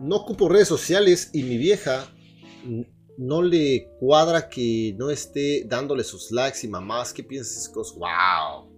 no 0.00 0.16
ocupo 0.16 0.48
redes 0.48 0.68
sociales 0.68 1.30
y 1.32 1.42
mi 1.42 1.56
vieja 1.56 2.12
no 3.18 3.42
le 3.42 3.90
cuadra 3.98 4.48
que 4.48 4.94
no 4.98 5.10
esté 5.10 5.64
dándole 5.64 6.04
sus 6.04 6.30
likes 6.30 6.58
y 6.62 6.68
mamás, 6.68 7.12
¿qué 7.12 7.22
piensas? 7.22 7.72
Wow. 7.74 8.70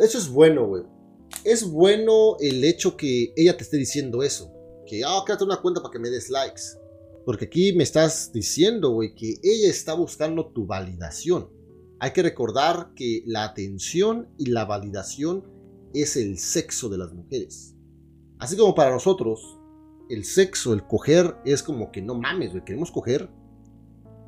eso 0.00 0.18
es 0.18 0.28
bueno, 0.28 0.66
güey. 0.66 0.82
Es 1.44 1.68
bueno 1.68 2.36
el 2.40 2.64
hecho 2.64 2.96
que 2.96 3.32
ella 3.36 3.56
te 3.56 3.62
esté 3.62 3.76
diciendo 3.76 4.22
eso. 4.22 4.52
Que, 4.86 5.02
ah, 5.04 5.22
créate 5.24 5.44
una 5.44 5.60
cuenta 5.60 5.80
para 5.80 5.92
que 5.92 5.98
me 5.98 6.10
des 6.10 6.30
likes. 6.30 6.62
Porque 7.24 7.46
aquí 7.46 7.72
me 7.72 7.82
estás 7.82 8.32
diciendo, 8.32 8.90
güey, 8.90 9.14
que 9.14 9.34
ella 9.42 9.68
está 9.68 9.94
buscando 9.94 10.46
tu 10.52 10.66
validación. 10.66 11.50
Hay 11.98 12.12
que 12.12 12.22
recordar 12.22 12.92
que 12.94 13.22
la 13.26 13.44
atención 13.44 14.28
y 14.38 14.46
la 14.46 14.64
validación 14.64 15.44
es 15.94 16.16
el 16.16 16.38
sexo 16.38 16.88
de 16.88 16.98
las 16.98 17.12
mujeres. 17.12 17.75
Así 18.38 18.56
como 18.56 18.74
para 18.74 18.90
nosotros, 18.90 19.58
el 20.08 20.24
sexo, 20.24 20.72
el 20.72 20.86
coger, 20.86 21.36
es 21.44 21.62
como 21.62 21.90
que 21.90 22.02
no 22.02 22.14
mames, 22.14 22.52
güey, 22.52 22.64
queremos 22.64 22.90
coger 22.90 23.30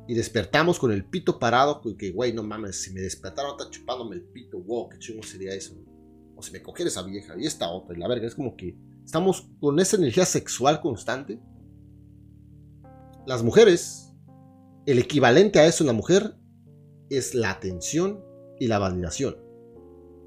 y 0.07 0.15
despertamos 0.15 0.79
con 0.79 0.91
el 0.91 1.05
pito 1.05 1.37
parado, 1.37 1.81
que, 1.95 2.11
güey, 2.11 2.33
no 2.33 2.41
mames, 2.41 2.81
si 2.81 2.91
me 2.91 3.01
despertaron, 3.01 3.51
está 3.51 3.69
chupándome 3.69 4.15
el 4.15 4.23
pito, 4.23 4.59
wow, 4.59 4.89
qué 4.89 4.97
chingo 4.97 5.21
sería 5.21 5.53
eso. 5.53 5.75
O 6.35 6.41
si 6.41 6.51
me 6.51 6.63
coger 6.63 6.87
esa 6.87 7.03
vieja 7.03 7.35
y 7.37 7.45
esta 7.45 7.69
otra, 7.69 7.95
y 7.95 7.99
la 7.99 8.07
verga, 8.07 8.25
es 8.25 8.33
como 8.33 8.55
que 8.55 8.75
estamos 9.05 9.47
con 9.59 9.79
esa 9.79 9.97
energía 9.97 10.25
sexual 10.25 10.81
constante. 10.81 11.39
Las 13.27 13.43
mujeres, 13.43 14.11
el 14.87 14.97
equivalente 14.97 15.59
a 15.59 15.67
eso 15.67 15.83
en 15.83 15.87
la 15.87 15.93
mujer 15.93 16.35
es 17.11 17.35
la 17.35 17.51
atención 17.51 18.23
y 18.59 18.65
la 18.65 18.79
validación. 18.79 19.37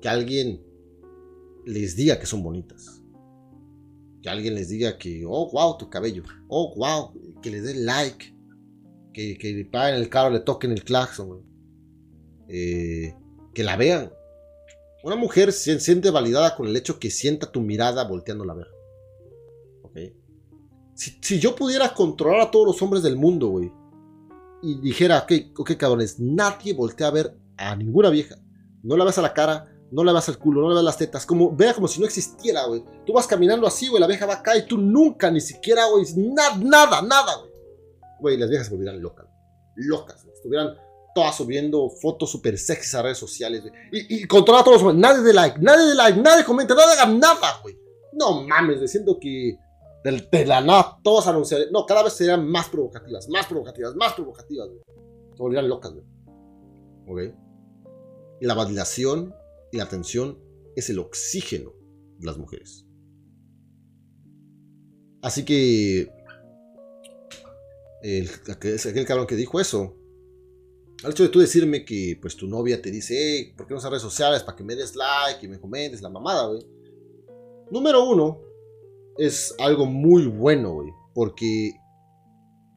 Que 0.00 0.08
alguien 0.08 0.64
les 1.66 1.96
diga 1.96 2.20
que 2.20 2.26
son 2.26 2.44
bonitas. 2.44 3.01
Que 4.22 4.30
alguien 4.30 4.54
les 4.54 4.68
diga 4.68 4.98
que, 4.98 5.24
oh, 5.26 5.50
wow, 5.50 5.76
tu 5.76 5.90
cabello. 5.90 6.22
Oh, 6.48 6.74
wow, 6.76 7.12
que 7.42 7.50
le 7.50 7.60
den 7.60 7.84
like. 7.84 8.34
Que, 9.12 9.36
que 9.36 9.68
paguen 9.70 10.00
el 10.00 10.08
carro, 10.08 10.30
le 10.30 10.40
toquen 10.40 10.72
el 10.72 10.84
claxon. 10.84 11.42
Eh, 12.48 13.14
que 13.52 13.64
la 13.64 13.76
vean. 13.76 14.12
Una 15.02 15.16
mujer 15.16 15.52
se 15.52 15.80
siente 15.80 16.10
validada 16.10 16.54
con 16.54 16.68
el 16.68 16.76
hecho 16.76 16.98
que 16.98 17.10
sienta 17.10 17.50
tu 17.50 17.60
mirada 17.60 18.04
volteando 18.04 18.44
la 18.44 18.54
ver. 18.54 18.68
¿Ok? 19.82 19.98
Si, 20.94 21.18
si, 21.20 21.40
yo 21.40 21.56
pudiera 21.56 21.92
controlar 21.92 22.42
a 22.42 22.50
todos 22.50 22.66
los 22.66 22.82
hombres 22.82 23.02
del 23.02 23.16
mundo, 23.16 23.48
güey, 23.48 23.72
y 24.62 24.80
dijera, 24.80 25.18
ok, 25.18 25.32
ok, 25.58 25.72
cabrones, 25.76 26.20
nadie 26.20 26.72
voltea 26.72 27.08
a 27.08 27.10
ver 27.10 27.36
a 27.56 27.74
ninguna 27.74 28.10
vieja. 28.10 28.36
No 28.82 28.96
la 28.96 29.04
ves 29.04 29.18
a 29.18 29.22
la 29.22 29.34
cara, 29.34 29.71
no 29.92 30.02
le 30.02 30.12
vas 30.12 30.28
al 30.28 30.38
culo, 30.38 30.62
no 30.62 30.70
le 30.70 30.76
ves 30.76 30.84
las 30.84 30.96
tetas. 30.96 31.26
Como, 31.26 31.54
vea 31.54 31.74
como 31.74 31.86
si 31.86 32.00
no 32.00 32.06
existiera, 32.06 32.64
güey. 32.64 32.82
Tú 33.06 33.12
vas 33.12 33.26
caminando 33.26 33.66
así, 33.66 33.88
güey, 33.88 34.00
la 34.00 34.06
vieja 34.06 34.26
va 34.26 34.34
acá 34.34 34.56
y 34.56 34.66
tú 34.66 34.78
nunca, 34.78 35.30
ni 35.30 35.40
siquiera, 35.40 35.86
güey, 35.86 36.04
nada, 36.16 36.56
nada, 36.56 37.02
nada, 37.02 37.36
güey. 37.36 37.52
Güey, 38.20 38.36
las 38.38 38.48
viejas 38.48 38.68
se 38.68 38.74
volvieran 38.74 39.02
locas, 39.02 39.26
locas, 39.76 40.24
Estuvieran 40.32 40.74
todas 41.14 41.36
subiendo 41.36 41.90
fotos 41.90 42.30
súper 42.30 42.58
sexys 42.58 42.94
a 42.94 43.02
redes 43.02 43.18
sociales, 43.18 43.60
güey. 43.60 43.72
Y, 43.92 44.22
y 44.22 44.26
controla 44.26 44.62
a 44.62 44.64
todos 44.64 44.82
los 44.82 44.94
Nadie 44.94 45.22
de 45.22 45.34
like, 45.34 45.60
nadie 45.60 45.86
de 45.86 45.94
like, 45.94 46.18
nadie 46.18 46.44
comenta, 46.44 46.74
nadie 46.74 46.98
haga 46.98 47.12
nada, 47.12 47.60
güey. 47.62 47.78
No 48.14 48.42
mames, 48.42 48.80
diciendo 48.80 49.18
que 49.20 49.58
de, 50.04 50.46
la 50.46 50.60
nada 50.62 50.98
todos 51.02 51.26
anunciarían. 51.26 51.70
No, 51.70 51.84
cada 51.84 52.02
vez 52.02 52.14
serían 52.14 52.46
más 52.48 52.68
provocativas, 52.68 53.28
más 53.28 53.46
provocativas, 53.46 53.94
más 53.94 54.14
provocativas, 54.14 54.68
güey. 54.68 54.80
Se 55.36 55.42
volvieran 55.42 55.68
locas, 55.68 55.92
güey. 55.92 56.04
¿Ok? 57.06 57.34
La 58.40 58.54
validación 58.54 59.34
la 59.72 59.84
atención 59.84 60.38
es 60.76 60.90
el 60.90 60.98
oxígeno 60.98 61.72
de 62.18 62.26
las 62.26 62.38
mujeres. 62.38 62.86
Así 65.22 65.44
que 65.44 66.12
el, 68.02 68.28
aquel 68.48 69.06
cabrón 69.06 69.26
que 69.26 69.36
dijo 69.36 69.60
eso, 69.60 69.96
al 71.04 71.12
hecho 71.12 71.22
de 71.22 71.28
tú 71.28 71.40
decirme 71.40 71.84
que 71.84 72.18
pues 72.20 72.36
tu 72.36 72.46
novia 72.46 72.82
te 72.82 72.90
dice, 72.90 73.14
hey, 73.16 73.54
¿por 73.56 73.66
qué 73.66 73.74
no 73.74 73.78
usas 73.78 73.90
redes 73.90 74.02
sociales 74.02 74.42
para 74.42 74.56
que 74.56 74.64
me 74.64 74.76
des 74.76 74.94
like 74.94 75.44
y 75.44 75.48
me 75.48 75.60
comentes 75.60 76.02
la 76.02 76.10
mamada, 76.10 76.48
güey? 76.48 76.66
Número 77.70 78.04
uno, 78.04 78.40
es 79.16 79.54
algo 79.58 79.86
muy 79.86 80.26
bueno, 80.26 80.74
güey, 80.74 80.90
porque 81.14 81.72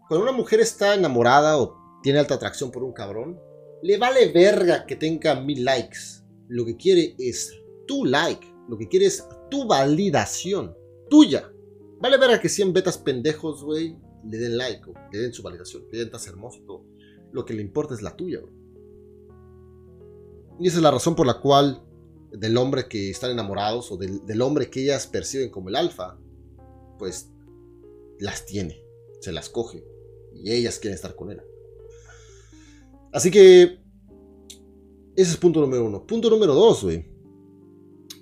cuando 0.07 0.23
una 0.23 0.31
mujer 0.31 0.59
está 0.59 0.95
enamorada 0.95 1.57
o 1.57 1.99
tiene 2.03 2.19
alta 2.19 2.35
atracción 2.35 2.71
por 2.71 2.83
un 2.83 2.93
cabrón, 2.93 3.39
le 3.81 3.97
vale 3.97 4.31
verga 4.31 4.85
que 4.85 4.95
tenga 4.95 5.35
mil 5.39 5.65
likes 5.65 6.24
lo 6.47 6.65
que 6.65 6.77
quiere 6.77 7.15
es 7.17 7.53
tu 7.87 8.05
like, 8.05 8.45
lo 8.67 8.77
que 8.77 8.87
quiere 8.87 9.05
es 9.05 9.27
tu 9.49 9.67
validación, 9.67 10.75
tuya. 11.09 11.51
Vale 11.99 12.17
ver 12.17 12.31
a 12.31 12.39
que 12.39 12.49
100 12.49 12.73
betas 12.73 12.97
pendejos, 12.97 13.63
güey, 13.63 13.97
le 14.29 14.37
den 14.37 14.57
like, 14.57 14.81
le 15.11 15.19
den 15.19 15.33
su 15.33 15.43
validación, 15.43 15.83
le 15.91 15.99
den 15.99 16.07
estás 16.07 16.27
hermoso. 16.27 16.85
Lo 17.31 17.45
que 17.45 17.53
le 17.53 17.61
importa 17.61 17.93
es 17.93 18.01
la 18.01 18.15
tuya, 18.15 18.39
güey. 18.39 18.53
Y 20.59 20.67
esa 20.67 20.77
es 20.77 20.83
la 20.83 20.91
razón 20.91 21.15
por 21.15 21.27
la 21.27 21.41
cual 21.41 21.83
del 22.31 22.57
hombre 22.57 22.87
que 22.87 23.09
están 23.09 23.31
enamorados 23.31 23.91
o 23.91 23.97
del, 23.97 24.25
del 24.25 24.41
hombre 24.41 24.69
que 24.69 24.83
ellas 24.83 25.07
perciben 25.07 25.49
como 25.49 25.69
el 25.69 25.75
alfa, 25.75 26.17
pues 26.97 27.29
las 28.19 28.45
tiene, 28.45 28.81
se 29.19 29.31
las 29.31 29.49
coge 29.49 29.85
y 30.33 30.51
ellas 30.51 30.79
quieren 30.79 30.95
estar 30.95 31.15
con 31.15 31.31
él. 31.31 31.41
Así 33.11 33.31
que 33.31 33.79
ese 35.15 35.31
es 35.31 35.37
punto 35.37 35.61
número 35.61 35.85
uno. 35.85 36.05
Punto 36.05 36.29
número 36.29 36.53
dos, 36.53 36.83
güey. 36.83 37.05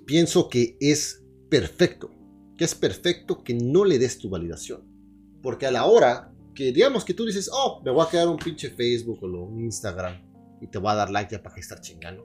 Pienso 0.06 0.48
que 0.48 0.76
es 0.80 1.24
perfecto. 1.48 2.10
Que 2.56 2.64
es 2.64 2.74
perfecto 2.74 3.42
que 3.42 3.54
no 3.54 3.84
le 3.84 3.98
des 3.98 4.18
tu 4.18 4.28
validación. 4.28 4.82
Porque 5.42 5.66
a 5.66 5.70
la 5.70 5.86
hora 5.86 6.32
que 6.54 6.72
digamos 6.72 7.04
que 7.04 7.14
tú 7.14 7.26
dices, 7.26 7.50
oh, 7.52 7.82
me 7.84 7.90
voy 7.90 8.06
a 8.06 8.10
quedar 8.10 8.28
un 8.28 8.36
pinche 8.36 8.70
Facebook 8.70 9.18
o 9.22 9.26
un 9.26 9.60
Instagram 9.60 10.14
y 10.60 10.68
te 10.68 10.78
voy 10.78 10.92
a 10.92 10.94
dar 10.94 11.10
like 11.10 11.32
ya 11.32 11.42
para 11.42 11.54
que 11.54 11.60
estar 11.60 11.80
chingando. 11.80 12.24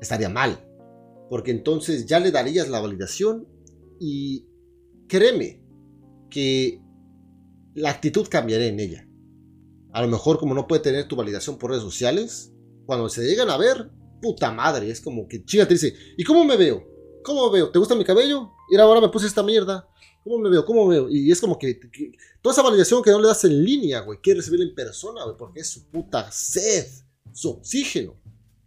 Estaría 0.00 0.28
mal. 0.28 0.66
Porque 1.28 1.50
entonces 1.50 2.06
ya 2.06 2.20
le 2.20 2.30
darías 2.30 2.68
la 2.68 2.80
validación 2.80 3.48
y 3.98 4.46
créeme 5.08 5.62
que 6.28 6.82
la 7.74 7.90
actitud 7.90 8.26
cambiaría 8.28 8.66
en 8.66 8.80
ella. 8.80 9.08
A 9.92 10.02
lo 10.02 10.08
mejor 10.08 10.38
como 10.38 10.54
no 10.54 10.66
puede 10.66 10.82
tener 10.82 11.08
tu 11.08 11.16
validación 11.16 11.58
por 11.58 11.70
redes 11.70 11.82
sociales, 11.82 12.49
cuando 12.90 13.08
se 13.08 13.22
llegan 13.22 13.48
a 13.50 13.56
ver, 13.56 13.88
puta 14.20 14.50
madre, 14.50 14.90
es 14.90 15.00
como 15.00 15.28
que 15.28 15.44
chica 15.44 15.64
te 15.64 15.74
dice, 15.74 15.94
¿y 16.16 16.24
cómo 16.24 16.44
me 16.44 16.56
veo? 16.56 16.84
¿Cómo 17.22 17.46
me 17.46 17.52
veo? 17.52 17.70
¿Te 17.70 17.78
gusta 17.78 17.94
mi 17.94 18.02
cabello? 18.02 18.50
Y 18.68 18.76
ahora 18.78 19.00
me 19.00 19.08
puse 19.10 19.28
esta 19.28 19.44
mierda. 19.44 19.88
¿Cómo 20.24 20.38
me 20.38 20.50
veo? 20.50 20.64
¿Cómo 20.64 20.88
me 20.88 20.96
veo? 20.96 21.08
Y 21.08 21.30
es 21.30 21.40
como 21.40 21.56
que, 21.56 21.78
toda 22.42 22.52
esa 22.52 22.62
validación 22.62 23.00
que 23.00 23.12
no 23.12 23.20
le 23.20 23.28
das 23.28 23.44
en 23.44 23.64
línea, 23.64 24.00
güey, 24.00 24.18
quiere 24.20 24.38
recibirla 24.40 24.66
en 24.66 24.74
persona, 24.74 25.22
güey, 25.22 25.36
porque 25.36 25.60
es 25.60 25.68
su 25.68 25.86
puta 25.86 26.32
sed, 26.32 26.84
su 27.32 27.50
oxígeno. 27.50 28.16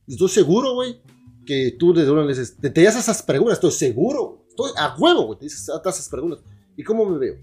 Estoy 0.07 0.29
seguro, 0.29 0.73
güey, 0.75 1.01
que 1.45 1.75
tú 1.77 1.93
de 1.93 2.09
una 2.09 2.25
dices, 2.25 2.55
te, 2.55 2.69
te 2.69 2.87
haces 2.87 3.01
esas 3.01 3.23
preguntas, 3.23 3.57
estoy 3.57 3.71
seguro, 3.71 4.45
estoy 4.47 4.71
a 4.77 4.95
huevo, 4.97 5.25
güey, 5.25 5.39
te 5.39 5.45
dices 5.47 5.67
esas 5.67 6.07
preguntas. 6.07 6.39
¿Y 6.77 6.83
cómo 6.85 7.03
me 7.03 7.17
veo? 7.17 7.35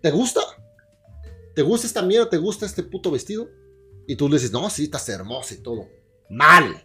¿Te 0.00 0.12
gusta? 0.12 0.40
¿Te 1.56 1.62
gusta 1.62 1.88
esta 1.88 2.02
mierda? 2.02 2.30
¿Te 2.30 2.38
gusta 2.38 2.64
este 2.64 2.84
puto 2.84 3.10
vestido? 3.10 3.48
Y 4.06 4.14
tú 4.14 4.28
le 4.28 4.36
dices, 4.36 4.52
no, 4.52 4.70
sí, 4.70 4.84
estás 4.84 5.08
hermosa 5.08 5.54
y 5.54 5.56
todo. 5.56 5.88
Mal. 6.32 6.82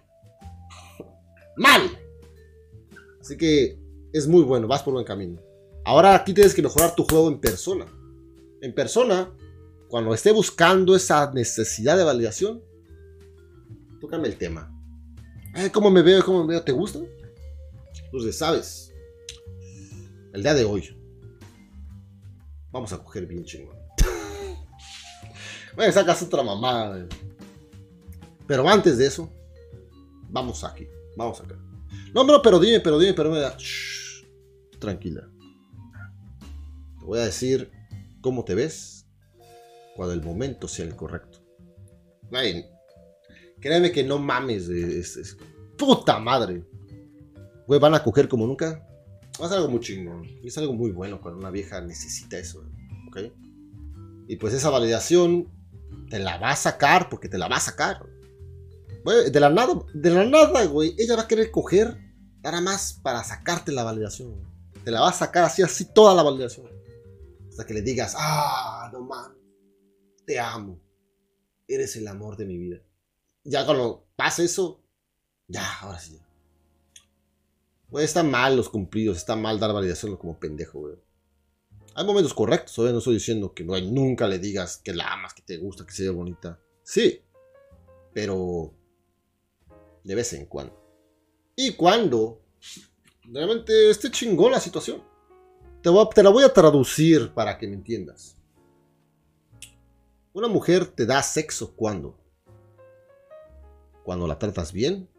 Mal. 1.55 1.81
Así 3.21 3.37
que 3.37 3.79
es 4.11 4.27
muy 4.27 4.43
bueno, 4.43 4.67
vas 4.67 4.83
por 4.83 4.93
buen 4.93 5.05
camino. 5.05 5.41
Ahora 5.85 6.15
aquí 6.15 6.33
tienes 6.33 6.53
que 6.53 6.61
mejorar 6.61 6.93
tu 6.95 7.05
juego 7.05 7.29
en 7.29 7.39
persona. 7.39 7.85
En 8.61 8.75
persona, 8.75 9.31
cuando 9.87 10.13
esté 10.13 10.33
buscando 10.33 10.97
esa 10.97 11.31
necesidad 11.31 11.95
de 11.95 12.03
validación, 12.03 12.61
tócame 14.01 14.27
el 14.27 14.37
tema. 14.37 14.69
¿Cómo 15.71 15.89
me 15.91 16.01
veo? 16.01 16.25
¿Cómo 16.25 16.43
me 16.43 16.55
veo? 16.55 16.63
¿Te 16.65 16.73
gusta? 16.73 16.99
Entonces, 18.03 18.37
sabes, 18.37 18.93
el 20.33 20.43
día 20.43 20.55
de 20.55 20.65
hoy, 20.65 20.93
vamos 22.69 22.91
a 22.91 23.01
coger 23.01 23.25
bien 23.25 23.45
chingón. 23.45 23.77
Bueno, 25.73 25.93
sacas 25.93 26.23
otra 26.23 26.41
mamada. 26.41 27.07
Pero 28.47 28.67
antes 28.67 28.97
de 28.97 29.05
eso, 29.05 29.31
vamos 30.29 30.63
aquí, 30.63 30.87
vamos 31.15 31.41
acá. 31.41 31.57
No, 32.13 32.23
no, 32.23 32.41
pero 32.41 32.59
dime, 32.59 32.79
pero 32.79 32.99
dime, 32.99 33.13
pero 33.13 33.31
me 33.31 33.39
da. 33.39 33.55
tranquila. 34.79 35.29
Te 36.99 37.05
voy 37.05 37.19
a 37.19 37.25
decir 37.25 37.71
cómo 38.21 38.43
te 38.43 38.55
ves 38.55 39.07
cuando 39.95 40.13
el 40.13 40.21
momento 40.21 40.67
sea 40.67 40.85
el 40.85 40.95
correcto. 40.95 41.39
créeme 43.59 43.91
que 43.91 44.03
no 44.03 44.19
mames. 44.19 44.69
Es, 44.69 45.37
puta 45.77 46.19
madre. 46.19 46.65
Güey, 47.67 47.79
van 47.79 47.95
a 47.95 48.03
coger 48.03 48.27
como 48.27 48.45
nunca. 48.45 48.85
Ser 49.37 49.53
algo 49.53 49.69
muy 49.69 49.79
chingón. 49.79 50.25
Es 50.43 50.57
algo 50.57 50.73
muy 50.73 50.91
bueno 50.91 51.21
cuando 51.21 51.39
una 51.39 51.51
vieja 51.51 51.81
necesita 51.81 52.37
eso. 52.37 52.63
¿Ok? 53.07 53.31
Y 54.27 54.35
pues 54.37 54.53
esa 54.53 54.69
validación 54.69 55.49
te 56.09 56.19
la 56.19 56.37
va 56.37 56.51
a 56.51 56.55
sacar 56.55 57.09
porque 57.09 57.29
te 57.29 57.37
la 57.37 57.47
va 57.47 57.57
a 57.57 57.61
sacar 57.61 58.16
de 59.15 59.39
la 59.39 59.49
nada, 59.49 59.73
de 59.93 60.09
la 60.09 60.25
nada, 60.25 60.65
güey, 60.65 60.95
ella 60.97 61.15
va 61.15 61.23
a 61.23 61.27
querer 61.27 61.51
coger 61.51 61.97
nada 62.43 62.61
más 62.61 62.93
para 63.01 63.23
sacarte 63.23 63.71
la 63.71 63.83
validación. 63.83 64.35
Te 64.83 64.91
la 64.91 65.01
va 65.01 65.09
a 65.09 65.13
sacar 65.13 65.43
así, 65.43 65.61
así 65.61 65.93
toda 65.93 66.13
la 66.15 66.23
validación. 66.23 66.67
Hasta 67.49 67.65
que 67.65 67.73
le 67.73 67.81
digas, 67.81 68.15
ah, 68.17 68.89
no 68.91 69.01
mames, 69.01 69.37
te 70.25 70.39
amo. 70.39 70.79
Eres 71.67 71.95
el 71.95 72.07
amor 72.07 72.37
de 72.37 72.45
mi 72.45 72.57
vida. 72.57 72.81
Ya 73.43 73.65
cuando 73.65 74.07
pasa 74.15 74.43
eso, 74.43 74.83
ya, 75.47 75.79
ahora 75.79 75.99
sí. 75.99 76.19
Güey, 77.89 78.05
está 78.05 78.23
mal 78.23 78.57
los 78.57 78.69
cumplidos, 78.69 79.17
está 79.17 79.35
mal 79.35 79.59
dar 79.59 79.73
validación 79.73 80.17
como 80.17 80.39
pendejo, 80.39 80.79
güey. 80.79 80.95
Hay 81.95 82.05
momentos 82.05 82.33
correctos, 82.33 82.77
no 82.77 82.97
estoy 82.99 83.15
diciendo 83.15 83.53
que 83.53 83.63
nunca 83.63 84.27
le 84.27 84.37
digas 84.37 84.77
que 84.77 84.93
la 84.93 85.13
amas, 85.13 85.33
que 85.33 85.41
te 85.41 85.57
gusta, 85.57 85.85
que 85.85 85.93
sea 85.93 86.11
bonita. 86.11 86.59
Sí, 86.83 87.21
pero 88.13 88.73
de 90.07 90.15
vez 90.15 90.31
en 90.31 90.45
cuando. 90.45 90.73
Y 91.53 91.73
cuando 91.73 92.41
realmente 93.25 93.89
esté 93.89 94.09
chingón 94.09 94.53
la 94.53 94.59
situación. 94.61 95.03
Te, 95.81 95.89
te 96.15 96.23
la 96.23 96.29
voy 96.29 96.45
a 96.45 96.53
traducir 96.53 97.33
para 97.33 97.57
que 97.57 97.67
me 97.67 97.73
entiendas. 97.73 98.37
Una 100.31 100.47
mujer 100.47 100.85
te 100.85 101.05
da 101.05 101.21
sexo 101.21 101.75
cuando. 101.75 102.17
Cuando 104.05 104.27
la 104.27 104.39
tratas 104.39 104.71
bien, 104.71 105.09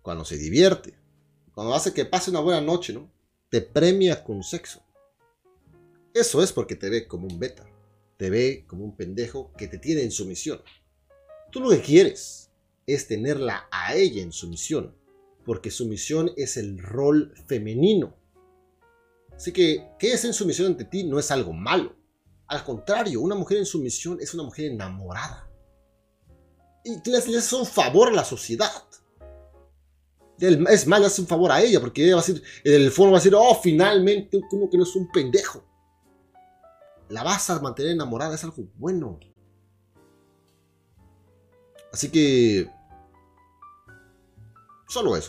cuando 0.00 0.24
se 0.24 0.38
divierte, 0.38 0.94
cuando 1.54 1.74
hace 1.74 1.92
que 1.92 2.06
pase 2.06 2.30
una 2.30 2.40
buena 2.40 2.62
noche, 2.62 2.94
¿no? 2.94 3.12
Te 3.50 3.60
premia 3.60 4.24
con 4.24 4.42
sexo. 4.42 4.82
Eso 6.14 6.42
es 6.42 6.52
porque 6.52 6.74
te 6.74 6.88
ve 6.88 7.06
como 7.06 7.26
un 7.26 7.38
beta. 7.38 7.66
Te 8.16 8.30
ve 8.30 8.64
como 8.66 8.84
un 8.84 8.96
pendejo 8.96 9.52
que 9.58 9.68
te 9.68 9.76
tiene 9.76 10.02
en 10.02 10.10
sumisión. 10.10 10.62
Tú 11.50 11.60
lo 11.60 11.68
que 11.68 11.82
quieres 11.82 12.50
es 12.94 13.08
tenerla 13.08 13.68
a 13.70 13.94
ella 13.94 14.22
en 14.22 14.32
sumisión. 14.32 14.94
Porque 15.44 15.70
sumisión 15.70 16.30
es 16.36 16.56
el 16.56 16.78
rol 16.78 17.34
femenino. 17.46 18.14
Así 19.34 19.52
que 19.52 19.88
que 19.98 20.12
es 20.12 20.24
en 20.24 20.32
sumisión 20.32 20.68
ante 20.68 20.84
ti 20.84 21.04
no 21.04 21.18
es 21.18 21.30
algo 21.30 21.52
malo. 21.52 21.96
Al 22.46 22.64
contrario, 22.64 23.20
una 23.20 23.34
mujer 23.34 23.58
en 23.58 23.66
sumisión 23.66 24.18
es 24.20 24.34
una 24.34 24.44
mujer 24.44 24.66
enamorada. 24.66 25.50
Y 26.84 27.08
le 27.08 27.16
haces 27.16 27.52
un 27.52 27.66
favor 27.66 28.08
a 28.08 28.12
la 28.12 28.24
sociedad. 28.24 28.70
Es 30.38 30.86
más, 30.86 31.00
le 31.00 31.06
haces 31.06 31.20
un 31.20 31.26
favor 31.26 31.52
a 31.52 31.62
ella 31.62 31.80
porque 31.80 32.04
ella 32.04 32.16
va 32.16 32.22
a 32.22 32.24
decir, 32.24 32.42
en 32.64 32.74
el 32.74 32.90
fondo 32.90 33.12
va 33.12 33.18
a 33.18 33.20
decir, 33.20 33.34
oh, 33.34 33.58
finalmente, 33.62 34.40
como 34.50 34.68
que 34.68 34.76
no 34.76 34.82
es 34.82 34.94
un 34.96 35.08
pendejo 35.12 35.64
la 37.12 37.22
vas 37.22 37.50
a 37.50 37.60
mantener 37.60 37.92
enamorada, 37.92 38.34
es 38.34 38.42
algo 38.42 38.64
bueno. 38.76 39.20
Así 41.92 42.10
que... 42.10 42.70
Solo 44.92 45.16
eso. 45.16 45.20